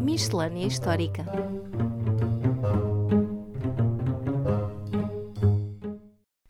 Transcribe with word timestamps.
Miscelânea 0.00 0.66
Histórica 0.66 1.24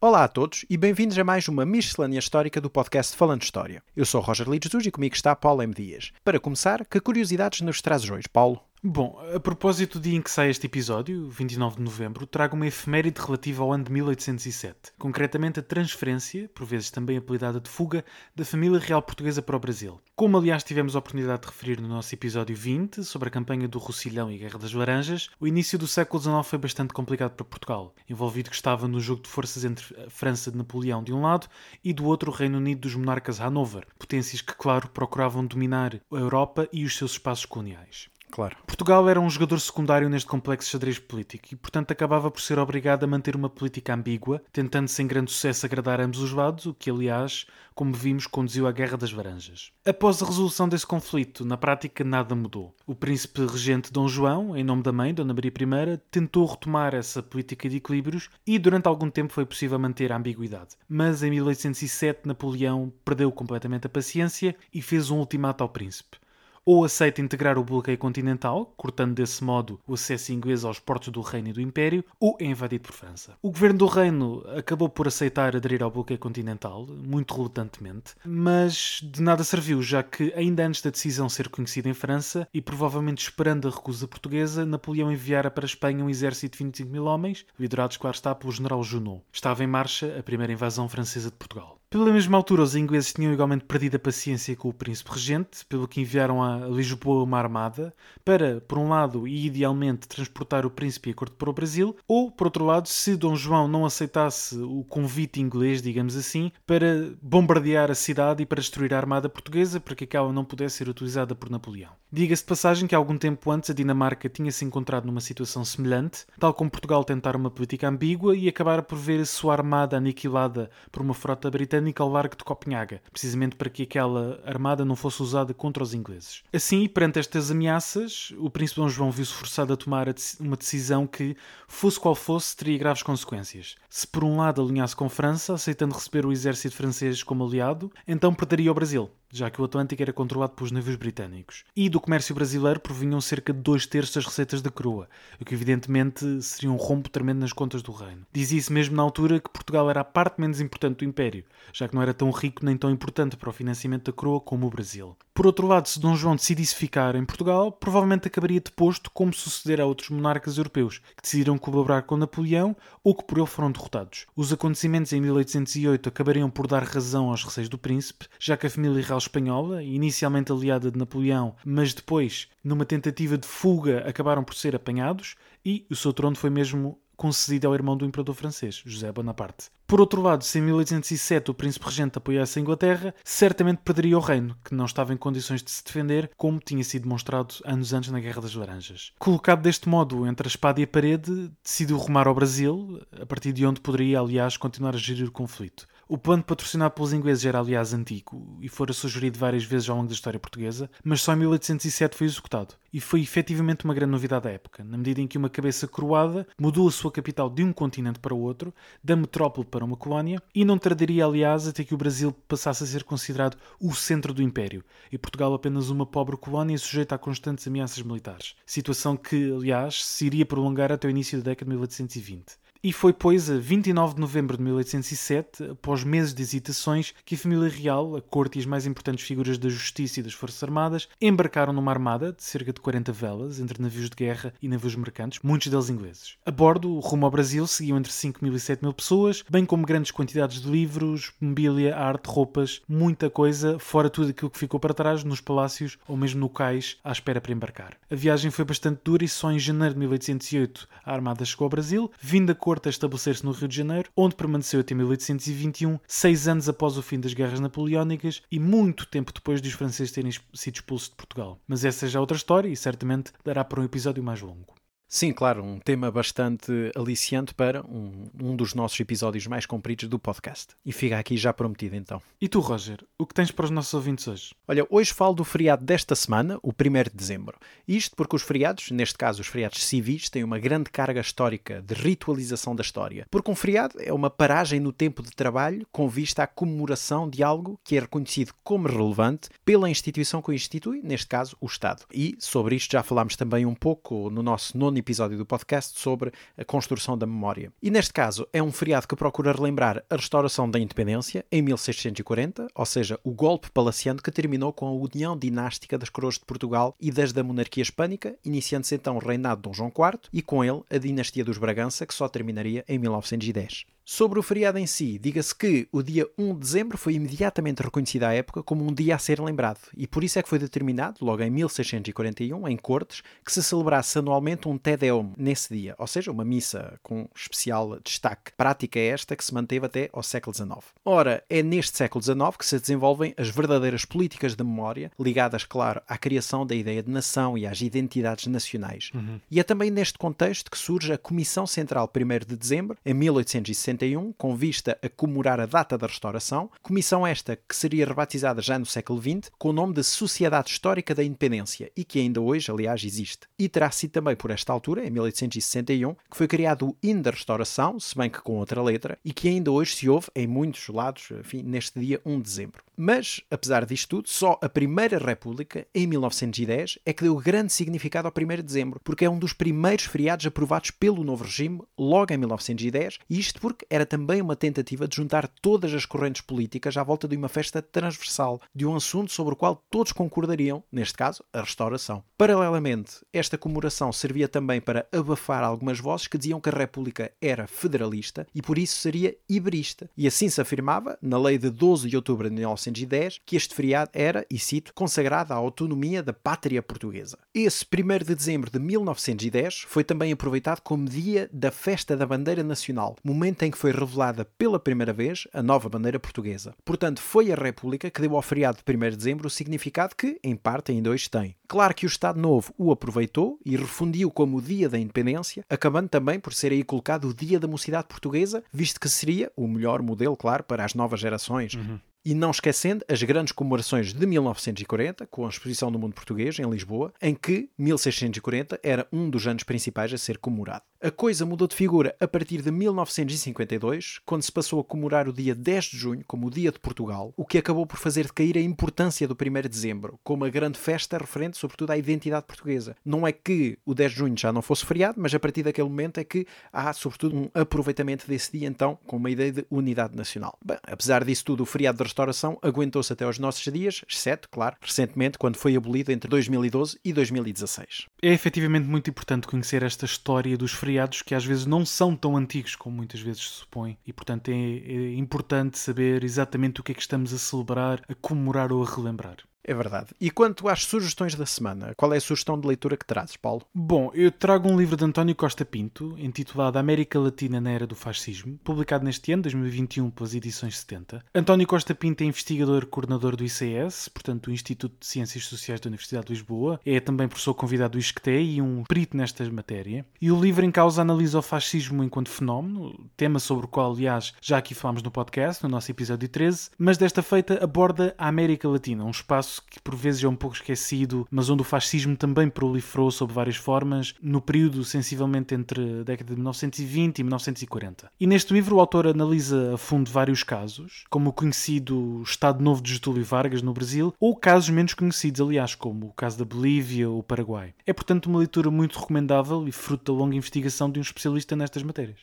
Olá 0.01 0.25
a 0.25 0.29
todos 0.29 0.64
e 0.71 0.79
bem-vindos 0.79 1.19
a 1.19 1.25
mais 1.25 1.47
uma 1.49 1.67
miscelânea 1.67 2.19
histórica 2.19 2.59
do 2.59 2.71
podcast 2.71 3.15
Falando 3.15 3.43
História. 3.43 3.83
Eu 3.95 4.07
sou 4.07 4.23
Roger 4.23 4.49
Lides 4.49 4.87
e 4.87 4.91
comigo 4.91 5.15
está 5.15 5.37
Paulo 5.37 5.63
M. 5.63 5.75
Dias. 5.75 6.13
Para 6.25 6.41
começar, 6.41 6.87
que 6.87 6.99
curiosidades 6.99 7.61
nos 7.61 7.83
trazes 7.83 8.09
hoje, 8.09 8.27
Paulo? 8.27 8.70
Bom, 8.83 9.21
a 9.35 9.38
propósito 9.38 9.99
do 9.99 10.04
dia 10.04 10.17
em 10.17 10.22
que 10.22 10.31
sai 10.31 10.49
este 10.49 10.65
episódio, 10.65 11.28
29 11.28 11.76
de 11.76 11.83
novembro, 11.83 12.26
trago 12.26 12.56
uma 12.56 12.67
efeméride 12.67 13.21
relativa 13.21 13.63
ao 13.63 13.74
ano 13.74 13.85
de 13.85 13.92
1807, 13.92 14.92
concretamente 14.99 15.60
a 15.60 15.63
transferência, 15.63 16.48
por 16.55 16.64
vezes 16.64 16.91
também 16.91 17.19
apelidada 17.19 17.60
de 17.60 17.69
fuga, 17.69 18.02
da 18.34 18.42
família 18.42 18.78
real 18.78 19.02
portuguesa 19.02 19.42
para 19.42 19.55
o 19.55 19.60
Brasil. 19.60 20.00
Como 20.16 20.38
aliás 20.38 20.64
tivemos 20.64 20.96
a 20.96 20.98
oportunidade 20.98 21.42
de 21.42 21.48
referir 21.48 21.78
no 21.78 21.88
nosso 21.88 22.14
episódio 22.14 22.56
20, 22.56 23.05
sobre 23.05 23.28
a 23.28 23.30
campanha 23.30 23.69
do 23.69 23.78
Rocilhão 23.78 24.32
e 24.32 24.38
Guerra 24.38 24.58
das 24.58 24.72
Laranjas, 24.72 25.28
o 25.38 25.47
início 25.47 25.78
do 25.78 25.86
século 25.86 26.22
XIX 26.22 26.47
foi 26.47 26.58
bastante 26.58 26.94
complicado 26.94 27.33
para 27.33 27.44
Portugal, 27.44 27.94
envolvido 28.08 28.48
que 28.48 28.56
estava 28.56 28.88
no 28.88 28.98
jogo 28.98 29.22
de 29.22 29.28
forças 29.28 29.62
entre 29.62 29.94
a 30.06 30.08
França 30.08 30.50
de 30.50 30.56
Napoleão 30.56 31.05
de 31.05 31.12
um 31.12 31.20
lado 31.20 31.48
e 31.84 31.92
do 31.92 32.06
outro 32.06 32.30
o 32.30 32.34
Reino 32.34 32.56
Unido 32.56 32.80
dos 32.80 32.94
monarcas 32.94 33.42
Hanover, 33.42 33.86
potências 33.98 34.41
que, 34.41 34.55
claro, 34.55 34.88
procuravam 34.88 35.44
dominar 35.44 36.00
a 36.10 36.16
Europa 36.16 36.66
e 36.72 36.83
os 36.86 36.97
seus 36.97 37.12
espaços 37.12 37.44
coloniais. 37.44 38.08
Claro. 38.30 38.57
Portugal 38.66 39.09
era 39.09 39.20
um 39.20 39.29
jogador 39.29 39.59
secundário 39.59 40.09
neste 40.09 40.29
complexo 40.29 40.70
xadrez 40.70 40.98
político 40.98 41.48
e, 41.52 41.57
portanto, 41.57 41.91
acabava 41.91 42.30
por 42.30 42.41
ser 42.41 42.59
obrigado 42.59 43.05
a 43.05 43.06
manter 43.06 43.34
uma 43.34 43.51
política 43.51 43.93
ambígua, 43.93 44.43
tentando 44.53 44.89
sem 44.89 45.06
grande 45.06 45.33
sucesso 45.33 45.66
agradar 45.66 46.01
ambos 46.01 46.20
os 46.20 46.33
lados, 46.33 46.66
o 46.66 46.75
que, 46.75 46.91
aliás, 46.91 47.47
como 47.75 47.93
vimos, 47.93 48.27
conduziu 48.27 48.66
à 48.66 48.73
Guerra 48.73 48.97
das 48.97 49.11
Varanjas. 49.11 49.72
Após 49.84 50.22
a 50.22 50.27
resolução 50.27 50.69
desse 50.69 50.87
conflito, 50.87 51.45
na 51.45 51.56
prática 51.56 52.05
nada 52.05 52.34
mudou. 52.34 52.75
O 52.87 52.95
príncipe 52.95 53.45
regente 53.45 53.92
Dom 53.92 54.06
João, 54.06 54.56
em 54.56 54.62
nome 54.62 54.83
da 54.83 54.92
mãe, 54.92 55.12
Dona 55.12 55.34
Maria 55.34 55.50
I, 55.50 55.98
tentou 56.11 56.47
retomar 56.47 56.94
essa 56.94 57.22
política 57.22 57.69
de 57.69 57.78
equilíbrios 57.78 58.31
e, 58.47 58.59
durante 58.59 58.87
algum 58.87 59.11
tempo, 59.11 59.33
foi 59.33 59.44
possível 59.44 59.78
manter 59.78 60.12
a 60.12 60.17
ambiguidade. 60.17 60.77
Mas, 60.89 61.22
em 61.22 61.31
1807, 61.31 62.20
Napoleão 62.27 62.92
perdeu 63.05 63.33
completamente 63.33 63.87
a 63.87 63.91
paciência 63.91 64.55
e 64.72 64.81
fez 64.81 65.11
um 65.11 65.19
ultimato 65.19 65.65
ao 65.65 65.69
príncipe 65.69 66.19
ou 66.64 66.84
aceita 66.84 67.20
integrar 67.20 67.58
o 67.58 67.64
bloqueio 67.64 67.98
continental, 67.98 68.72
cortando 68.77 69.14
desse 69.14 69.42
modo 69.42 69.80
o 69.86 69.94
acesso 69.94 70.33
inglês 70.33 70.64
aos 70.64 70.78
portos 70.78 71.08
do 71.08 71.20
Reino 71.20 71.48
e 71.48 71.53
do 71.53 71.61
Império, 71.61 72.05
ou 72.19 72.36
é 72.41 72.44
invadido 72.44 72.84
por 72.84 72.92
França. 72.92 73.36
O 73.42 73.50
governo 73.50 73.78
do 73.78 73.86
Reino 73.86 74.44
acabou 74.56 74.88
por 74.88 75.08
aceitar 75.08 75.56
aderir 75.56 75.83
ao 75.83 75.91
bloqueio 75.91 76.19
continental, 76.19 76.86
muito 76.86 77.34
relutantemente, 77.34 78.14
mas 78.25 79.00
de 79.03 79.22
nada 79.22 79.44
serviu, 79.44 79.83
já 79.83 80.03
que 80.03 80.33
ainda 80.34 80.66
antes 80.66 80.83
da 80.83 80.91
decisão 80.91 81.28
ser 81.28 81.48
conhecida 81.48 81.88
em 81.88 81.94
França, 81.94 82.47
e 82.53 82.61
provavelmente 82.61 83.22
esperando 83.22 83.69
a 83.69 83.70
recusa 83.70 84.06
portuguesa, 84.06 84.66
Napoleão 84.66 85.11
enviara 85.11 85.50
para 85.50 85.64
a 85.64 85.66
Espanha 85.66 86.05
um 86.05 86.11
exército 86.11 86.58
de 86.58 86.64
25 86.64 86.91
mil 86.91 87.05
homens, 87.05 87.47
liderados, 87.58 87.97
claro 87.97 88.14
está, 88.14 88.34
pelo 88.34 88.53
general 88.53 88.83
Junot. 88.83 89.22
Estava 89.33 89.64
em 89.64 89.66
marcha 89.66 90.16
a 90.19 90.22
primeira 90.22 90.53
invasão 90.53 90.88
francesa 90.88 91.31
de 91.31 91.36
Portugal. 91.36 91.80
Pela 91.92 92.12
mesma 92.12 92.36
altura, 92.36 92.62
os 92.62 92.77
ingleses 92.77 93.12
tinham 93.12 93.33
igualmente 93.33 93.64
perdido 93.64 93.96
a 93.96 93.98
paciência 93.98 94.55
com 94.55 94.69
o 94.69 94.72
príncipe 94.72 95.10
regente, 95.10 95.66
pelo 95.66 95.88
que 95.88 96.00
enviaram 96.00 96.41
a 96.41 96.69
Lisboa 96.69 97.24
uma 97.24 97.36
armada 97.36 97.92
para, 98.24 98.60
por 98.60 98.78
um 98.78 98.88
lado 98.88 99.27
e 99.27 99.47
idealmente, 99.47 100.06
transportar 100.06 100.64
o 100.64 100.70
príncipe 100.70 101.10
e 101.10 101.12
a 101.12 101.14
corte 101.16 101.34
para 101.34 101.50
o 101.50 101.52
Brasil, 101.52 101.97
ou, 102.06 102.30
por 102.30 102.47
outro 102.47 102.64
lado, 102.64 102.88
se 102.88 103.16
Dom 103.16 103.34
João 103.34 103.66
não 103.66 103.84
aceitasse 103.84 104.56
o 104.56 104.84
convite 104.84 105.41
inglês, 105.41 105.82
digamos 105.82 106.14
assim, 106.14 106.52
para 106.64 107.12
bombardear 107.20 107.91
a 107.91 107.94
cidade 107.97 108.44
e 108.44 108.47
para 108.47 108.60
destruir 108.60 108.94
a 108.94 108.97
armada 108.97 109.28
portuguesa 109.28 109.80
para 109.80 109.97
que 109.97 110.04
aquela 110.04 110.32
não 110.32 110.44
pudesse 110.44 110.77
ser 110.77 110.88
utilizada 110.88 111.34
por 111.34 111.50
Napoleão. 111.50 112.00
Diga-se 112.12 112.42
de 112.42 112.48
passagem 112.48 112.89
que 112.89 112.94
algum 112.94 113.16
tempo 113.16 113.50
antes 113.50 113.71
a 113.71 113.75
Dinamarca 113.75 114.28
tinha 114.28 114.50
se 114.53 114.65
encontrado 114.65 115.06
numa 115.06 115.21
situação 115.21 115.65
semelhante, 115.65 116.26
tal 116.38 116.53
como 116.53 116.71
Portugal 116.71 117.04
tentar 117.04 117.37
uma 117.37 117.50
política 117.50 117.88
ambígua 117.88 118.37
e 118.37 118.48
acabar 118.48 118.82
por 118.82 118.98
ver 118.98 119.21
a 119.21 119.26
sua 119.26 119.54
armada 119.54 119.97
aniquilada 119.97 120.71
por 120.91 121.03
uma 121.03 121.15
frota 121.15 121.50
britânica 121.50 121.71
britânica 121.71 122.03
ao 122.03 122.09
largo 122.09 122.37
de 122.37 122.44
Copenhaga, 122.44 123.00
precisamente 123.10 123.56
para 123.56 123.71
que 123.71 123.82
aquela 123.82 124.41
armada 124.44 124.84
não 124.84 124.97
fosse 124.97 125.22
usada 125.22 125.54
contra 125.54 125.82
os 125.82 125.94
ingleses. 125.94 126.43
Assim, 126.53 126.88
perante 126.88 127.19
estas 127.19 127.50
ameaças, 127.50 128.32
o 128.38 128.50
príncipe 128.50 128.81
Dom 128.81 128.88
João 128.88 129.10
viu-se 129.10 129.32
forçado 129.32 129.72
a 129.72 129.77
tomar 129.77 130.06
uma 130.41 130.56
decisão 130.56 131.06
que, 131.06 131.37
fosse 131.69 131.98
qual 131.98 132.15
fosse, 132.15 132.56
teria 132.56 132.78
graves 132.78 133.03
consequências. 133.03 133.77
Se 133.88 134.06
por 134.06 134.25
um 134.25 134.38
lado 134.38 134.62
alinhasse 134.62 134.97
com 134.97 135.09
França, 135.09 135.54
aceitando 135.54 135.94
receber 135.94 136.27
o 136.27 136.32
exército 136.32 136.77
francês 136.77 137.22
como 137.22 137.44
aliado, 137.44 137.91
então 138.06 138.34
perderia 138.34 138.71
o 138.71 138.75
Brasil 138.75 139.10
já 139.30 139.50
que 139.50 139.60
o 139.60 139.64
Atlântico 139.64 140.02
era 140.02 140.12
controlado 140.12 140.52
pelos 140.52 140.72
navios 140.72 140.96
britânicos. 140.96 141.64
E 141.74 141.88
do 141.88 142.00
comércio 142.00 142.34
brasileiro 142.34 142.80
provinham 142.80 143.20
cerca 143.20 143.52
de 143.52 143.60
dois 143.60 143.86
terços 143.86 144.14
das 144.14 144.26
receitas 144.26 144.60
da 144.60 144.70
coroa, 144.70 145.08
o 145.41 145.44
que 145.44 145.54
evidentemente 145.54 146.42
seria 146.42 146.70
um 146.70 146.76
rombo 146.76 147.08
tremendo 147.08 147.41
nas 147.41 147.52
contas 147.52 147.82
do 147.82 147.92
reino. 147.92 148.26
Dizia-se 148.32 148.72
mesmo 148.72 148.96
na 148.96 149.02
altura 149.02 149.41
que 149.41 149.50
Portugal 149.50 149.88
era 149.88 150.00
a 150.00 150.04
parte 150.04 150.41
menos 150.41 150.60
importante 150.60 150.98
do 150.98 151.04
império, 151.04 151.44
já 151.72 151.88
que 151.88 151.94
não 151.94 152.02
era 152.02 152.12
tão 152.12 152.30
rico 152.30 152.64
nem 152.64 152.76
tão 152.76 152.91
importante 152.91 153.36
para 153.36 153.50
o 153.50 153.52
financiamento 153.52 154.10
da 154.10 154.12
coroa 154.12 154.41
como 154.41 154.66
o 154.66 154.70
Brasil. 154.70 155.16
Por 155.32 155.47
outro 155.47 155.66
lado, 155.66 155.88
se 155.88 156.00
Dom 156.00 156.14
João 156.16 156.36
decidisse 156.36 156.74
ficar 156.74 157.14
em 157.14 157.24
Portugal, 157.24 157.72
provavelmente 157.72 158.26
acabaria 158.26 158.60
deposto, 158.60 159.10
como 159.10 159.32
suceder 159.32 159.80
a 159.80 159.86
outros 159.86 160.10
monarcas 160.10 160.58
europeus, 160.58 160.98
que 161.16 161.22
decidiram 161.22 161.56
colaborar 161.56 162.02
com 162.02 162.16
Napoleão 162.16 162.76
ou 163.02 163.14
que 163.14 163.24
por 163.24 163.38
ele 163.38 163.47
foram 163.47 163.72
derrotados. 163.72 164.26
Os 164.36 164.52
acontecimentos 164.52 165.12
em 165.12 165.20
1808 165.20 166.08
acabariam 166.08 166.50
por 166.50 166.66
dar 166.66 166.82
razão 166.82 167.30
aos 167.30 167.44
receios 167.44 167.68
do 167.68 167.78
príncipe, 167.78 168.26
já 168.38 168.56
que 168.56 168.66
a 168.66 168.70
família 168.70 169.02
real 169.02 169.19
espanhola, 169.20 169.82
inicialmente 169.82 170.50
aliada 170.50 170.91
de 170.91 170.98
Napoleão, 170.98 171.54
mas 171.64 171.94
depois, 171.94 172.48
numa 172.62 172.84
tentativa 172.84 173.38
de 173.38 173.47
fuga, 173.47 174.04
acabaram 174.08 174.42
por 174.42 174.54
ser 174.54 174.75
apanhados 174.75 175.36
e 175.64 175.86
o 175.91 175.97
seu 175.97 176.12
trono 176.12 176.36
foi 176.36 176.50
mesmo 176.50 176.98
concedido 177.20 177.69
ao 177.69 177.75
irmão 177.75 177.98
do 177.98 178.06
imperador 178.06 178.34
francês, 178.34 178.82
José 178.82 179.12
Bonaparte. 179.12 179.66
Por 179.86 180.00
outro 180.00 180.22
lado, 180.22 180.42
se 180.42 180.59
em 180.59 180.62
1807 180.62 181.50
o 181.50 181.54
príncipe 181.54 181.84
regente 181.84 182.16
apoiasse 182.16 182.59
a 182.59 182.62
Inglaterra, 182.62 183.14
certamente 183.22 183.82
perderia 183.84 184.16
o 184.16 184.22
reino, 184.22 184.56
que 184.64 184.75
não 184.75 184.86
estava 184.86 185.12
em 185.12 185.19
condições 185.19 185.62
de 185.62 185.70
se 185.70 185.84
defender, 185.84 186.30
como 186.34 186.59
tinha 186.59 186.82
sido 186.82 187.03
demonstrado 187.03 187.56
anos 187.62 187.92
antes 187.92 188.10
na 188.10 188.20
Guerra 188.20 188.41
das 188.41 188.54
Laranjas. 188.54 189.12
Colocado 189.19 189.60
deste 189.60 189.86
modo 189.86 190.26
entre 190.26 190.47
a 190.47 190.48
espada 190.48 190.80
e 190.80 190.84
a 190.84 190.86
parede, 190.86 191.53
decidiu 191.62 191.98
rumar 191.98 192.26
ao 192.26 192.34
Brasil, 192.34 192.98
a 193.20 193.26
partir 193.26 193.53
de 193.53 193.66
onde 193.66 193.82
poderia, 193.82 194.19
aliás, 194.19 194.56
continuar 194.56 194.94
a 194.94 194.98
gerir 194.98 195.28
o 195.28 195.32
conflito. 195.32 195.86
O 196.12 196.19
plano 196.19 196.43
patrocinado 196.43 196.93
pelos 196.93 197.12
ingleses 197.12 197.47
era, 197.47 197.60
aliás, 197.60 197.94
antigo 197.94 198.59
e 198.60 198.69
fora 198.69 198.93
sugerido 198.93 199.38
várias 199.38 199.62
vezes 199.62 199.88
ao 199.88 199.94
longo 199.94 200.09
da 200.09 200.12
história 200.12 200.41
portuguesa, 200.41 200.91
mas 201.04 201.21
só 201.22 201.32
em 201.32 201.37
1807 201.37 202.16
foi 202.16 202.26
executado. 202.26 202.75
E 202.93 203.00
foi 203.00 203.21
efetivamente 203.21 203.84
uma 203.84 203.94
grande 203.94 204.10
novidade 204.10 204.43
da 204.43 204.50
época, 204.50 204.82
na 204.82 204.98
medida 204.98 205.21
em 205.21 205.28
que 205.28 205.38
uma 205.38 205.48
cabeça 205.48 205.87
coroada 205.87 206.48
mudou 206.60 206.88
a 206.88 206.91
sua 206.91 207.12
capital 207.12 207.48
de 207.48 207.62
um 207.62 207.72
continente 207.72 208.19
para 208.19 208.34
o 208.34 208.41
outro, 208.41 208.75
da 209.04 209.15
metrópole 209.15 209.65
para 209.65 209.84
uma 209.84 209.97
colónia, 209.97 210.43
e 210.53 210.65
não 210.65 210.78
tardaria, 210.78 211.25
aliás, 211.25 211.69
até 211.69 211.84
que 211.84 211.94
o 211.94 211.97
Brasil 211.97 212.32
passasse 212.48 212.82
a 212.82 212.88
ser 212.88 213.04
considerado 213.04 213.56
o 213.81 213.94
centro 213.94 214.34
do 214.34 214.42
império, 214.42 214.84
e 215.12 215.16
Portugal 215.16 215.54
apenas 215.54 215.91
uma 215.91 216.04
pobre 216.04 216.37
colónia 216.37 216.77
sujeita 216.77 217.15
a 217.15 217.19
constantes 217.19 217.69
ameaças 217.69 218.03
militares. 218.03 218.56
Situação 218.66 219.16
que, 219.16 219.53
aliás, 219.53 220.04
se 220.04 220.27
iria 220.27 220.44
prolongar 220.44 220.91
até 220.91 221.06
o 221.06 221.10
início 221.10 221.38
da 221.38 221.50
década 221.50 221.66
de 221.66 221.77
1820. 221.77 222.59
E 222.82 222.94
foi, 222.94 223.12
pois, 223.12 223.50
a 223.50 223.58
29 223.58 224.14
de 224.14 224.20
novembro 224.22 224.56
de 224.56 224.62
1807, 224.62 225.64
após 225.72 226.02
meses 226.02 226.32
de 226.32 226.41
hesitações, 226.41 227.12
que 227.26 227.34
a 227.34 227.38
família 227.38 227.68
real, 227.68 228.16
a 228.16 228.22
corte 228.22 228.58
e 228.58 228.60
as 228.60 228.64
mais 228.64 228.86
importantes 228.86 229.22
figuras 229.22 229.58
da 229.58 229.68
justiça 229.68 230.18
e 230.18 230.22
das 230.22 230.32
forças 230.32 230.62
armadas 230.62 231.06
embarcaram 231.20 231.74
numa 231.74 231.92
armada 231.92 232.32
de 232.32 232.42
cerca 232.42 232.72
de 232.72 232.80
40 232.80 233.12
velas, 233.12 233.60
entre 233.60 233.82
navios 233.82 234.08
de 234.08 234.16
guerra 234.16 234.54
e 234.62 234.66
navios 234.66 234.96
mercantes, 234.96 235.41
muitos 235.42 235.68
deles 235.68 235.91
ingleses. 235.91 236.36
A 236.46 236.50
bordo, 236.50 236.98
rumo 237.00 237.26
ao 237.26 237.30
Brasil, 237.30 237.66
seguiam 237.66 237.98
entre 237.98 238.10
5 238.10 238.42
mil 238.42 238.54
e 238.54 238.58
7 238.58 238.82
mil 238.82 238.94
pessoas, 238.94 239.44
bem 239.47 239.66
como 239.66 239.84
grandes 239.84 240.10
quantidades 240.10 240.62
de 240.62 240.70
livros, 240.70 241.34
mobília, 241.38 241.94
arte, 241.94 242.28
roupas, 242.28 242.80
muita 242.88 243.28
coisa, 243.28 243.78
fora 243.78 244.09
tudo 244.09 244.30
aquilo 244.30 244.48
que 244.48 244.59
ficou 244.59 244.80
para 244.80 244.94
trás, 244.94 245.22
nos 245.22 245.42
palácios 245.42 245.98
ou 246.09 246.16
mesmo 246.16 246.41
no 246.41 246.48
cais, 246.48 246.97
à 247.04 247.12
espera 247.12 247.42
para 247.42 247.53
embarcar. 247.53 247.98
A 248.10 248.15
viagem 248.15 248.50
foi 248.50 248.65
bastante 248.65 249.03
dura 249.04 249.22
e 249.22 249.28
só 249.28 249.53
em 249.53 249.59
janeiro 249.59 249.92
de 249.92 250.00
1808 250.00 250.88
a 251.04 251.12
armada 251.12 251.44
chegou 251.44 251.66
ao 251.66 251.71
Brasil, 251.71 252.10
vindo 252.18 252.53
a 252.53 252.54
corte 252.71 252.87
a 252.87 252.91
estabelecer-se 252.91 253.45
no 253.45 253.51
Rio 253.51 253.67
de 253.67 253.75
Janeiro, 253.75 254.13
onde 254.17 254.37
permaneceu 254.37 254.78
até 254.78 254.95
1821, 254.95 255.99
seis 256.07 256.47
anos 256.47 256.69
após 256.69 256.97
o 256.97 257.03
fim 257.03 257.19
das 257.19 257.35
guerras 257.35 257.59
napoleónicas 257.59 258.43
e 258.49 258.61
muito 258.61 259.07
tempo 259.07 259.33
depois 259.33 259.61
dos 259.61 259.73
franceses 259.73 260.13
terem 260.13 260.31
sido 260.31 260.77
expulsos 260.77 261.09
de 261.09 261.17
Portugal. 261.17 261.59
Mas 261.67 261.85
essa 261.85 262.07
já 262.07 262.19
é 262.19 262.21
outra 262.21 262.37
história 262.37 262.69
e 262.69 262.77
certamente 262.77 263.33
dará 263.45 263.65
para 263.65 263.81
um 263.81 263.85
episódio 263.85 264.23
mais 264.23 264.41
longo. 264.41 264.80
Sim, 265.12 265.33
claro, 265.33 265.65
um 265.65 265.81
tema 265.81 266.09
bastante 266.09 266.71
aliciante 266.95 267.53
para 267.53 267.83
um, 267.83 268.31
um 268.41 268.55
dos 268.55 268.75
nossos 268.75 269.01
episódios 269.01 269.45
mais 269.49 269.67
compridos 269.67 270.09
do 270.09 270.21
podcast. 270.21 270.69
E 270.87 270.93
fica 270.93 271.19
aqui 271.19 271.37
já 271.37 271.53
prometido 271.53 271.97
então. 271.97 272.23
E 272.41 272.49
tu, 272.49 272.61
Roger, 272.61 273.05
o 273.19 273.27
que 273.27 273.35
tens 273.35 273.51
para 273.51 273.65
os 273.65 273.73
nossos 273.73 273.93
ouvintes 273.93 274.29
hoje? 274.29 274.55
Olha, 274.69 274.87
hoje 274.89 275.12
falo 275.12 275.35
do 275.35 275.43
feriado 275.43 275.85
desta 275.85 276.15
semana, 276.15 276.61
o 276.62 276.69
1 276.69 277.11
de 277.11 277.11
dezembro. 277.12 277.59
Isto 277.89 278.15
porque 278.15 278.37
os 278.37 278.43
feriados, 278.43 278.93
neste 278.93 279.19
caso 279.19 279.41
os 279.41 279.49
feriados 279.49 279.83
civis, 279.83 280.31
têm 280.31 280.45
uma 280.45 280.61
grande 280.61 280.89
carga 280.91 281.21
histórica 281.21 281.83
de 281.83 281.93
ritualização 281.93 282.77
da 282.77 282.83
história. 282.83 283.27
Porque 283.33 283.51
um 283.51 283.57
feriado 283.57 283.97
é 283.99 284.12
uma 284.12 284.31
paragem 284.31 284.79
no 284.79 284.93
tempo 284.93 285.25
de 285.25 285.33
trabalho 285.33 285.85
com 285.91 286.09
vista 286.09 286.45
à 286.45 286.47
comemoração 286.47 287.29
de 287.29 287.43
algo 287.43 287.81
que 287.83 287.97
é 287.97 288.01
reconhecido 288.01 288.55
como 288.62 288.87
relevante 288.87 289.49
pela 289.65 289.91
instituição 289.91 290.41
que 290.41 290.51
o 290.51 290.55
institui, 290.55 291.03
neste 291.03 291.27
caso 291.27 291.57
o 291.61 291.67
Estado. 291.67 292.05
E 292.15 292.37
sobre 292.39 292.77
isto 292.77 292.93
já 292.93 293.03
falámos 293.03 293.35
também 293.35 293.67
um 293.67 293.75
pouco 293.75 294.31
no 294.31 294.41
nosso 294.41 294.79
nono 294.79 295.00
episódio 295.00 295.37
do 295.37 295.44
podcast 295.44 295.99
sobre 295.99 296.32
a 296.56 296.64
construção 296.64 297.19
da 297.19 297.26
memória. 297.26 297.73
E 297.82 297.91
neste 297.91 298.12
caso 298.12 298.47
é 298.52 298.62
um 298.62 298.70
feriado 298.70 299.08
que 299.08 299.17
procura 299.17 299.52
relembrar 299.52 300.05
a 300.08 300.17
restauração 300.17 300.70
da 300.70 300.79
independência 300.79 301.44
em 301.50 301.62
1640, 301.62 302.69
ou 302.75 302.87
seja, 302.87 303.19
o 303.25 303.32
golpe 303.32 303.70
palaciano 303.70 304.23
que 304.23 304.31
terminou 304.31 304.73
com 304.73 304.87
a 304.87 304.93
união 304.93 305.37
dinástica 305.37 305.99
das 305.99 306.08
coroas 306.08 306.35
de 306.35 306.44
Portugal 306.44 306.94
e 307.00 307.11
das 307.11 307.32
da 307.32 307.43
monarquia 307.43 307.82
hispânica, 307.82 308.37
iniciando-se 308.44 308.94
então 308.94 309.17
o 309.17 309.19
reinado 309.19 309.56
de 309.56 309.62
Dom 309.62 309.75
João 309.75 309.88
IV 309.88 310.20
e 310.32 310.43
com 310.43 310.64
ele 310.64 310.82
a 310.91 310.99
dinastia 310.99 311.44
dos 311.44 311.58
Bragança, 311.58 312.06
que 312.06 312.14
só 312.14 312.29
terminaria 312.29 312.85
em 312.88 312.99
1910. 312.99 313.87
Sobre 314.12 314.41
o 314.41 314.43
feriado 314.43 314.77
em 314.77 314.89
si, 314.89 315.21
diga-se 315.21 315.55
que 315.55 315.87
o 315.93 316.03
dia 316.03 316.27
1 316.37 316.55
de 316.55 316.59
dezembro 316.59 316.99
foi 316.99 317.15
imediatamente 317.15 317.81
reconhecido 317.81 318.25
à 318.25 318.33
época 318.33 318.61
como 318.61 318.85
um 318.85 318.93
dia 318.93 319.15
a 319.15 319.19
ser 319.21 319.41
lembrado, 319.41 319.79
e 319.97 320.05
por 320.05 320.25
isso 320.25 320.37
é 320.37 320.43
que 320.43 320.49
foi 320.49 320.59
determinado, 320.59 321.25
logo 321.25 321.41
em 321.45 321.49
1641, 321.49 322.67
em 322.67 322.77
Cortes, 322.77 323.23
que 323.45 323.53
se 323.53 323.62
celebrasse 323.62 324.19
anualmente 324.19 324.67
um 324.67 324.77
Te 324.77 324.97
Deum 324.97 325.33
nesse 325.37 325.73
dia, 325.73 325.95
ou 325.97 326.09
seja, 326.09 326.33
uma 326.33 326.45
missa 326.45 326.99
com 327.05 327.29
especial 327.37 328.01
destaque. 328.01 328.51
Prática 328.57 328.99
é 328.99 329.11
esta 329.11 329.37
que 329.37 329.45
se 329.45 329.55
manteve 329.55 329.87
até 329.87 330.11
ao 330.12 330.25
século 330.25 330.57
XIX. 330.57 330.71
Ora, 331.05 331.45
é 331.49 331.62
neste 331.62 331.97
século 331.97 332.21
XIX 332.21 332.57
que 332.59 332.67
se 332.67 332.81
desenvolvem 332.81 333.33
as 333.37 333.49
verdadeiras 333.49 334.05
políticas 334.05 334.57
de 334.57 334.65
memória, 334.65 335.12
ligadas, 335.21 335.62
claro, 335.62 336.03
à 336.09 336.19
criação 336.19 336.67
da 336.67 336.75
ideia 336.75 337.01
de 337.01 337.12
nação 337.12 337.57
e 337.57 337.65
às 337.65 337.81
identidades 337.81 338.49
nacionais. 338.49 339.12
Uhum. 339.15 339.39
E 339.49 339.61
é 339.61 339.62
também 339.62 339.89
neste 339.89 340.19
contexto 340.19 340.69
que 340.69 340.77
surge 340.77 341.12
a 341.12 341.19
Comissão 341.19 341.65
Central 341.65 342.11
1 342.12 342.45
de 342.45 342.57
dezembro, 342.57 342.99
em 343.07 343.15
1860 343.15 344.00
com 344.38 344.56
vista 344.56 344.99
a 345.02 345.08
comemorar 345.08 345.61
a 345.61 345.67
data 345.67 345.99
da 345.99 346.06
restauração, 346.06 346.70
comissão 346.82 347.26
esta 347.26 347.56
que 347.56 347.76
seria 347.76 348.06
rebatizada 348.06 348.62
já 348.62 348.79
no 348.79 348.87
século 348.87 349.20
XX 349.20 349.50
com 349.58 349.69
o 349.69 349.73
nome 349.73 349.94
de 349.94 350.02
Sociedade 350.02 350.70
Histórica 350.70 351.14
da 351.14 351.23
Independência 351.23 351.93
e 351.97 352.05
que 352.05 352.19
ainda 352.19 352.41
hoje, 352.41 352.70
aliás, 352.70 353.05
existe. 353.05 353.47
E 353.58 353.69
terá 353.69 353.91
sido 353.91 354.12
também 354.12 354.35
por 354.35 354.50
esta 354.50 354.73
altura, 354.73 355.06
em 355.06 355.11
1861, 355.11 356.14
que 356.14 356.37
foi 356.37 356.49
criado 356.49 356.88
o 356.88 356.97
hino 357.02 357.23
da 357.23 357.31
restauração, 357.31 358.00
se 358.00 358.17
bem 358.17 358.31
que 358.31 358.41
com 358.41 358.56
outra 358.56 358.82
letra, 358.82 359.19
e 359.25 359.32
que 359.32 359.49
ainda 359.49 359.70
hoje 359.70 359.94
se 359.94 360.08
ouve 360.08 360.29
em 360.35 360.47
muitos 360.47 360.88
lados, 360.88 361.31
enfim, 361.32 361.62
neste 361.62 362.00
dia 362.00 362.20
1 362.25 362.37
de 362.37 362.43
dezembro. 362.43 362.82
Mas, 362.97 363.41
apesar 363.50 363.87
disto 363.87 364.08
tudo, 364.08 364.29
só 364.29 364.58
a 364.61 364.69
Primeira 364.69 365.19
República, 365.19 365.87
em 365.94 366.06
1910, 366.06 366.99
é 367.05 367.12
que 367.12 367.23
deu 367.23 367.37
grande 367.37 367.73
significado 367.73 368.29
ao 368.29 368.35
1 368.37 368.56
de 368.56 368.62
dezembro, 368.62 369.00
porque 369.02 369.25
é 369.25 369.31
um 369.31 369.38
dos 369.38 369.52
primeiros 369.52 370.05
feriados 370.05 370.47
aprovados 370.47 370.91
pelo 370.91 371.25
novo 371.25 371.44
regime, 371.44 371.81
logo 371.99 372.32
em 372.32 372.37
1910, 372.37 373.19
e 373.29 373.38
isto 373.38 373.61
porque 373.61 373.87
era 373.91 374.07
também 374.07 374.41
uma 374.41 374.55
tentativa 374.55 375.09
de 375.09 375.17
juntar 375.17 375.49
todas 375.61 375.93
as 375.93 376.07
correntes 376.07 376.41
políticas 376.41 376.97
à 376.97 377.03
volta 377.03 377.27
de 377.27 377.37
uma 377.37 377.49
festa 377.49 377.83
transversal, 377.83 378.61
de 378.73 378.87
um 378.87 378.95
assunto 378.95 379.33
sobre 379.33 379.55
o 379.55 379.57
qual 379.57 379.83
todos 379.91 380.13
concordariam, 380.13 380.83
neste 380.93 381.15
caso, 381.15 381.45
a 381.53 381.61
restauração. 381.61 382.23
Paralelamente, 382.39 383.17
esta 383.33 383.59
comemoração 383.59 384.13
servia 384.13 384.49
também 384.49 384.81
para 384.81 385.07
abafar 385.13 385.65
algumas 385.65 385.99
vozes 385.99 386.29
que 386.29 386.39
diziam 386.39 386.61
que 386.61 386.69
a 386.69 386.73
República 386.73 387.33
era 387.41 387.67
federalista 387.67 388.47
e 388.55 388.63
por 388.63 388.79
isso 388.79 388.99
seria 388.99 389.37
iberista. 389.49 390.09
E 390.17 390.27
assim 390.27 390.49
se 390.49 390.61
afirmava, 390.61 391.19
na 391.21 391.39
lei 391.39 391.59
de 391.59 391.69
12 391.69 392.09
de 392.09 392.17
outubro 392.17 392.49
de 392.49 392.55
1910, 392.55 393.41
que 393.45 393.57
este 393.57 393.75
feriado 393.75 394.11
era, 394.15 394.47
e 394.49 394.59
cito, 394.59 394.95
consagrado 394.95 395.53
à 395.53 395.57
autonomia 395.57 396.23
da 396.23 396.33
pátria 396.33 396.83
portuguesa. 396.83 397.39
Esse 397.53 397.85
1 397.85 398.25
de 398.25 398.35
dezembro 398.35 398.71
de 398.71 398.79
1910 398.79 399.85
foi 399.89 400.05
também 400.05 400.33
aproveitado 400.33 400.81
como 400.81 401.09
dia 401.09 401.51
da 401.53 401.71
festa 401.71 402.17
da 402.17 402.27
bandeira 402.27 402.63
nacional, 402.63 403.17
momento 403.25 403.63
em 403.65 403.70
que 403.71 403.79
foi 403.79 403.93
revelada 403.93 404.45
pela 404.45 404.79
primeira 404.79 405.13
vez 405.13 405.47
a 405.53 405.63
nova 405.63 405.89
bandeira 405.89 406.19
portuguesa. 406.19 406.75
Portanto, 406.85 407.21
foi 407.21 407.53
a 407.53 407.55
República 407.55 408.11
que 408.11 408.21
deu 408.21 408.37
ao 408.37 408.43
feriado 408.43 408.79
de 408.85 408.97
1 408.97 409.11
de 409.11 409.17
dezembro 409.17 409.47
o 409.47 409.51
significado 409.51 410.15
que, 410.17 410.39
em 410.43 410.57
parte, 410.57 410.93
ainda 410.93 411.11
hoje 411.11 411.29
tem. 411.29 411.57
Claro 411.69 411.95
que 411.95 412.07
o 412.07 412.09
Estado 412.09 412.41
Novo 412.41 412.75
o 412.77 412.91
aproveitou 412.91 413.59
e 413.65 413.77
refundiu 413.77 414.31
como 414.31 414.59
o 414.59 414.63
Dia 414.63 414.89
da 414.89 414.99
Independência, 414.99 415.65
acabando 415.69 416.09
também 416.09 416.41
por 416.41 416.53
ser 416.53 416.73
aí 416.73 416.83
colocado 416.83 417.29
o 417.29 417.35
Dia 417.35 417.61
da 417.61 417.69
Mocidade 417.69 418.09
Portuguesa, 418.09 418.63
visto 418.73 418.99
que 418.99 419.09
seria 419.09 419.53
o 419.57 419.69
melhor 419.69 420.03
modelo, 420.03 420.37
claro, 420.37 420.65
para 420.65 420.85
as 420.85 420.95
novas 420.95 421.21
gerações. 421.21 421.75
Uhum. 421.75 421.99
E 422.23 422.35
não 422.35 422.51
esquecendo 422.51 423.03
as 423.09 423.23
grandes 423.23 423.53
comemorações 423.53 424.13
de 424.13 424.27
1940, 424.27 425.27
com 425.27 425.47
a 425.47 425.49
Exposição 425.49 425.91
do 425.91 425.99
Mundo 425.99 426.15
Português 426.15 426.59
em 426.59 426.69
Lisboa, 426.69 427.15
em 427.21 427.35
que 427.35 427.71
1640 427.79 428.79
era 428.83 429.07
um 429.11 429.31
dos 429.31 429.47
anos 429.47 429.63
principais 429.63 430.13
a 430.13 430.19
ser 430.19 430.37
comemorado. 430.37 430.85
A 431.02 431.11
coisa 431.11 431.47
mudou 431.47 431.67
de 431.67 431.75
figura 431.75 432.14
a 432.20 432.29
partir 432.29 432.61
de 432.61 432.70
1952, 432.70 434.20
quando 434.26 434.43
se 434.43 434.52
passou 434.52 434.81
a 434.81 434.85
comemorar 434.85 435.26
o 435.26 435.32
dia 435.32 435.55
10 435.55 435.85
de 435.87 435.97
junho 435.97 436.23
como 436.26 436.47
o 436.47 436.50
Dia 436.50 436.70
de 436.70 436.79
Portugal, 436.79 437.32
o 437.38 437.47
que 437.47 437.56
acabou 437.56 437.87
por 437.87 437.97
fazer 437.97 438.26
decair 438.26 438.58
a 438.58 438.61
importância 438.61 439.26
do 439.26 439.35
1 439.35 439.62
de 439.62 439.69
dezembro, 439.70 440.20
como 440.23 440.44
uma 440.44 440.50
grande 440.50 440.79
festa 440.79 441.17
referente 441.17 441.56
sobretudo 441.56 441.93
à 441.93 441.97
identidade 441.97 442.44
portuguesa. 442.44 442.94
Não 443.02 443.26
é 443.26 443.32
que 443.32 443.79
o 443.87 443.94
10 443.94 444.12
de 444.12 444.19
junho 444.19 444.37
já 444.37 444.52
não 444.52 444.61
fosse 444.61 444.85
feriado, 444.85 445.19
mas 445.19 445.35
a 445.35 445.41
partir 445.41 445.62
daquele 445.62 445.88
momento 445.88 446.19
é 446.19 446.25
que 446.25 446.47
há 446.70 446.93
sobretudo 446.93 447.35
um 447.35 447.50
aproveitamento 447.55 448.29
desse 448.29 448.58
dia 448.58 448.69
então 448.69 448.99
com 449.06 449.17
uma 449.17 449.31
ideia 449.31 449.52
de 449.52 449.67
unidade 449.70 450.14
nacional. 450.14 450.58
Bem, 450.62 450.76
apesar 450.82 451.25
disso 451.25 451.47
tudo, 451.47 451.62
o 451.62 451.67
feriado 451.67 451.97
da 451.97 452.05
restauração 452.05 452.58
aguentou-se 452.61 453.11
até 453.11 453.25
aos 453.25 453.38
nossos 453.38 453.73
dias, 453.73 454.02
exceto, 454.06 454.50
claro, 454.50 454.76
recentemente, 454.79 455.38
quando 455.38 455.56
foi 455.56 455.75
abolido 455.76 456.12
entre 456.12 456.29
2012 456.29 457.00
e 457.02 457.11
2016. 457.11 458.06
É 458.20 458.35
efetivamente 458.35 458.87
muito 458.87 459.08
importante 459.08 459.47
conhecer 459.47 459.82
esta 459.82 460.05
história 460.05 460.58
dos 460.58 460.73
feriados 460.73 460.90
que 461.25 461.35
às 461.35 461.45
vezes 461.45 461.67
não 461.67 461.85
são 461.85 462.17
tão 462.17 462.37
antigos 462.37 462.77
como 462.77 462.97
muitas 462.97 463.21
vezes 463.21 463.43
se 463.43 463.55
supõe. 463.61 463.99
E 464.07 464.13
portanto 464.13 464.49
é, 464.49 464.55
é 464.55 465.15
importante 465.15 465.79
saber 465.79 466.25
exatamente 466.25 466.81
o 466.81 466.85
que 466.85 466.93
é 466.93 466.95
que 466.95 467.01
estamos 467.01 467.33
a 467.33 467.39
celebrar, 467.39 468.03
a 468.09 468.15
comemorar 468.15 468.73
ou 468.73 468.83
a 468.83 468.89
relembrar. 468.89 469.39
É 469.62 469.75
verdade. 469.75 470.15
E 470.21 470.31
quanto 470.31 470.69
às 470.69 470.85
sugestões 470.85 471.35
da 471.35 471.47
semana, 471.47 471.93
qual 471.97 472.12
é 472.12 472.17
a 472.17 472.21
sugestão 472.21 472.59
de 472.59 472.67
leitura 472.67 472.97
que 472.97 473.07
trazes, 473.07 473.37
Paulo? 473.37 473.62
Bom, 473.75 474.11
eu 474.15 474.31
trago 474.31 474.69
um 474.69 474.79
livro 474.79 474.97
de 474.97 475.05
António 475.05 475.35
Costa 475.35 475.65
Pinto, 475.65 476.17
intitulado 476.19 476.79
América 476.79 477.19
Latina 477.19 477.61
na 477.61 477.71
Era 477.71 477.87
do 477.87 477.95
Fascismo, 477.95 478.59
publicado 478.65 479.05
neste 479.05 479.33
ano, 479.33 479.43
2021, 479.43 480.11
pelas 480.11 480.35
edições 480.35 480.79
70. 480.79 481.25
António 481.35 481.67
Costa 481.67 481.95
Pinto 481.95 482.23
é 482.23 482.27
investigador 482.27 482.87
coordenador 482.87 483.37
do 483.37 483.45
ICS, 483.45 484.09
portanto, 484.09 484.45
do 484.45 484.53
Instituto 484.53 484.97
de 484.99 485.07
Ciências 485.07 485.45
Sociais 485.45 485.81
da 485.81 485.89
Universidade 485.89 486.27
de 486.27 486.33
Lisboa, 486.33 486.81
é 486.85 486.99
também 486.99 487.29
professor 487.29 487.55
convidado 487.55 487.93
do 487.93 487.99
ISCTE 487.99 488.31
e 488.31 488.62
um 488.62 488.83
perito 488.85 489.17
nesta 489.17 489.49
matéria. 489.51 490.07
E 490.21 490.33
o 490.33 490.41
livro 490.41 490.65
em 490.65 490.71
causa 490.71 491.03
analisa 491.03 491.39
o 491.39 491.43
fascismo 491.43 492.03
enquanto 492.03 492.31
fenómeno, 492.31 493.11
tema 493.17 493.39
sobre 493.39 493.67
o 493.67 493.69
qual, 493.69 493.93
aliás, 493.93 494.33
já 494.41 494.59
aqui 494.59 494.75
falámos 494.75 495.03
no 495.03 495.11
podcast, 495.11 495.62
no 495.62 495.69
nosso 495.69 495.91
episódio 495.91 496.29
13, 496.29 496.71
mas 496.79 496.97
desta 496.97 497.23
feita 497.23 497.62
aborda 497.62 498.14
a 498.17 498.29
América 498.29 498.69
Latina, 498.69 499.05
um 499.05 499.11
espaço 499.11 499.50
que 499.59 499.80
por 499.80 499.97
vezes 499.97 500.23
é 500.23 500.28
um 500.28 500.37
pouco 500.37 500.54
esquecido, 500.54 501.26
mas 501.30 501.50
onde 501.50 501.62
o 501.62 501.64
fascismo 501.64 502.16
também 502.16 502.49
proliferou 502.49 503.11
sob 503.11 503.33
várias 503.33 503.57
formas, 503.57 504.14
no 504.23 504.40
período 504.40 504.85
sensivelmente 504.85 505.54
entre 505.54 506.00
a 506.00 506.02
década 506.04 506.30
de 506.30 506.37
1920 506.37 507.19
e 507.19 507.23
1940. 507.25 508.12
E 508.21 508.26
neste 508.26 508.52
livro 508.52 508.76
o 508.76 508.80
autor 508.80 509.07
analisa 509.07 509.75
a 509.75 509.78
fundo 509.78 510.11
vários 510.11 510.42
casos, 510.42 511.04
como 511.11 511.30
o 511.30 511.33
conhecido 511.33 512.23
Estado 512.23 512.62
Novo 512.62 512.83
de 512.83 512.92
Getúlio 512.92 513.25
Vargas 513.25 513.62
no 513.62 513.73
Brasil, 513.73 514.14
ou 514.21 514.37
casos 514.37 514.71
menos 514.71 514.95
conhecidos, 514.95 515.40
aliás, 515.40 515.75
como 515.75 516.07
o 516.07 516.12
caso 516.12 516.38
da 516.38 516.45
Bolívia 516.45 517.09
ou 517.09 517.23
Paraguai. 517.23 517.75
É, 517.87 517.92
portanto, 517.92 518.26
uma 518.26 518.38
leitura 518.38 518.71
muito 518.71 518.99
recomendável 518.99 519.66
e 519.66 519.73
fruto 519.73 520.12
da 520.12 520.19
longa 520.19 520.37
investigação 520.37 520.90
de 520.90 520.99
um 520.99 521.02
especialista 521.02 521.57
nestas 521.57 521.83
matérias. 521.83 522.19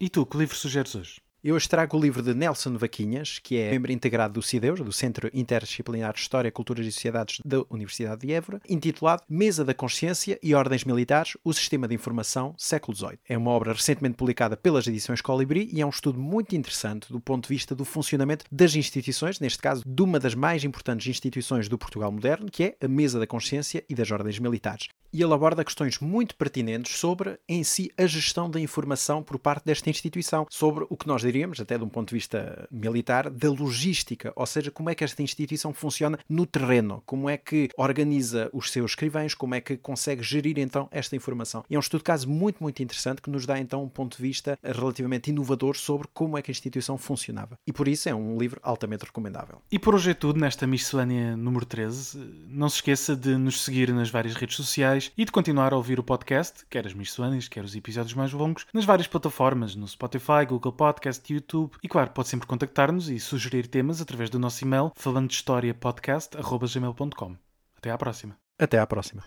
E 0.00 0.08
tu, 0.08 0.26
que 0.26 0.36
livro 0.36 0.56
sugeres 0.56 0.94
hoje? 0.94 1.21
Eu 1.44 1.56
hoje 1.56 1.68
trago 1.68 1.96
o 1.96 2.00
livro 2.00 2.22
de 2.22 2.34
Nelson 2.34 2.76
Vaquinhas, 2.78 3.40
que 3.42 3.58
é 3.58 3.72
membro 3.72 3.90
integrado 3.90 4.34
do 4.34 4.42
CIDEUS, 4.42 4.80
do 4.80 4.92
Centro 4.92 5.28
Interdisciplinar 5.34 6.12
de 6.12 6.20
História, 6.20 6.52
Culturas 6.52 6.86
e 6.86 6.92
Sociedades 6.92 7.40
da 7.44 7.64
Universidade 7.68 8.24
de 8.24 8.32
Évora, 8.32 8.60
intitulado 8.68 9.24
Mesa 9.28 9.64
da 9.64 9.74
Consciência 9.74 10.38
e 10.40 10.54
Ordens 10.54 10.84
Militares, 10.84 11.36
o 11.42 11.52
Sistema 11.52 11.88
de 11.88 11.96
Informação, 11.96 12.54
século 12.56 12.96
XVIII. 12.96 13.18
É 13.28 13.36
uma 13.36 13.50
obra 13.50 13.72
recentemente 13.72 14.14
publicada 14.14 14.56
pelas 14.56 14.86
edições 14.86 15.20
Colibri 15.20 15.68
e 15.72 15.80
é 15.80 15.84
um 15.84 15.90
estudo 15.90 16.16
muito 16.16 16.54
interessante 16.54 17.12
do 17.12 17.18
ponto 17.18 17.48
de 17.48 17.54
vista 17.56 17.74
do 17.74 17.84
funcionamento 17.84 18.44
das 18.48 18.76
instituições, 18.76 19.40
neste 19.40 19.58
caso, 19.58 19.82
de 19.84 20.00
uma 20.00 20.20
das 20.20 20.36
mais 20.36 20.62
importantes 20.62 21.08
instituições 21.08 21.68
do 21.68 21.76
Portugal 21.76 22.12
moderno, 22.12 22.48
que 22.52 22.62
é 22.62 22.76
a 22.80 22.86
Mesa 22.86 23.18
da 23.18 23.26
Consciência 23.26 23.84
e 23.88 23.96
das 23.96 24.12
Ordens 24.12 24.38
Militares. 24.38 24.86
E 25.12 25.22
ele 25.22 25.34
aborda 25.34 25.64
questões 25.64 25.98
muito 25.98 26.34
pertinentes 26.34 26.96
sobre, 26.96 27.38
em 27.48 27.62
si, 27.62 27.90
a 27.98 28.06
gestão 28.06 28.50
da 28.50 28.58
informação 28.58 29.22
por 29.22 29.38
parte 29.38 29.64
desta 29.64 29.90
instituição, 29.90 30.46
sobre 30.50 30.86
o 30.88 30.96
que 30.96 31.06
nós 31.06 31.22
diríamos, 31.22 31.60
até 31.60 31.76
de 31.76 31.84
um 31.84 31.88
ponto 31.88 32.08
de 32.08 32.14
vista 32.14 32.66
militar, 32.70 33.28
da 33.28 33.50
logística, 33.50 34.32
ou 34.34 34.46
seja, 34.46 34.70
como 34.70 34.90
é 34.90 34.94
que 34.94 35.04
esta 35.04 35.22
instituição 35.22 35.74
funciona 35.74 36.18
no 36.28 36.46
terreno, 36.46 37.02
como 37.04 37.28
é 37.28 37.36
que 37.36 37.68
organiza 37.76 38.48
os 38.52 38.70
seus 38.70 38.92
escrivães, 38.92 39.34
como 39.34 39.54
é 39.54 39.60
que 39.60 39.76
consegue 39.76 40.22
gerir 40.22 40.58
então 40.58 40.88
esta 40.90 41.14
informação. 41.14 41.64
E 41.68 41.74
é 41.74 41.78
um 41.78 41.80
estudo 41.80 42.00
de 42.00 42.04
caso 42.04 42.28
muito, 42.28 42.62
muito 42.62 42.82
interessante 42.82 43.20
que 43.20 43.30
nos 43.30 43.46
dá 43.46 43.58
então 43.58 43.82
um 43.82 43.88
ponto 43.88 44.16
de 44.16 44.22
vista 44.22 44.58
relativamente 44.62 45.30
inovador 45.30 45.76
sobre 45.76 46.08
como 46.14 46.38
é 46.38 46.42
que 46.42 46.50
a 46.50 46.52
instituição 46.52 46.96
funcionava. 46.96 47.58
E 47.66 47.72
por 47.72 47.88
isso 47.88 48.08
é 48.08 48.14
um 48.14 48.38
livro 48.38 48.60
altamente 48.62 49.04
recomendável. 49.04 49.60
E 49.70 49.78
por 49.78 49.94
hoje 49.94 50.10
é 50.10 50.14
tudo 50.14 50.40
nesta 50.40 50.66
miscelânea 50.66 51.36
número 51.36 51.66
13. 51.66 52.18
Não 52.48 52.68
se 52.68 52.76
esqueça 52.76 53.16
de 53.16 53.36
nos 53.36 53.62
seguir 53.62 53.92
nas 53.92 54.10
várias 54.10 54.34
redes 54.34 54.56
sociais 54.56 55.01
e 55.16 55.24
de 55.24 55.32
continuar 55.32 55.72
a 55.72 55.76
ouvir 55.76 55.98
o 55.98 56.02
podcast, 56.02 56.64
quer 56.70 56.86
as 56.86 56.94
miscelâneas, 56.94 57.48
quer 57.48 57.64
os 57.64 57.74
episódios 57.74 58.14
mais 58.14 58.32
longos, 58.32 58.66
nas 58.72 58.84
várias 58.84 59.06
plataformas, 59.06 59.74
no 59.74 59.88
Spotify, 59.88 60.44
Google 60.46 60.72
Podcast, 60.72 61.32
YouTube. 61.32 61.72
E 61.82 61.88
claro, 61.88 62.10
pode 62.10 62.28
sempre 62.28 62.46
contactar-nos 62.46 63.08
e 63.08 63.18
sugerir 63.18 63.66
temas 63.66 64.00
através 64.00 64.30
do 64.30 64.38
nosso 64.38 64.62
e-mail 64.64 64.92
falando 64.94 65.28
de 65.28 65.34
história 65.34 65.74
podcast.gmail.com. 65.74 67.36
Até 67.76 67.90
à 67.90 67.98
próxima. 67.98 68.36
Até 68.58 68.78
à 68.78 68.86
próxima. 68.86 69.24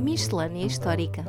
Miscelânea 0.00 0.66
Histórica 0.66 1.24